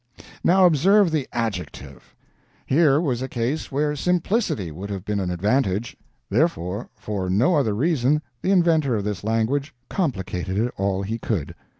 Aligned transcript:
Now 0.43 0.65
observe 0.65 1.11
the 1.11 1.27
Adjective. 1.31 2.15
Here 2.65 2.99
was 2.99 3.21
a 3.21 3.27
case 3.27 3.71
where 3.71 3.95
simplicity 3.95 4.71
would 4.71 4.89
have 4.89 5.05
been 5.05 5.19
an 5.19 5.29
advantage; 5.29 5.95
therefore, 6.27 6.89
for 6.95 7.29
no 7.29 7.53
other 7.53 7.75
reason, 7.75 8.23
the 8.41 8.49
inventor 8.49 8.95
of 8.95 9.03
this 9.03 9.23
language 9.23 9.75
complicated 9.89 10.57
it 10.57 10.73
all 10.75 11.03
he 11.03 11.19
could. 11.19 11.53